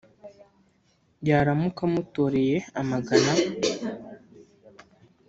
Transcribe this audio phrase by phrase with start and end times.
[1.27, 3.31] yaramuka amutoreye amagana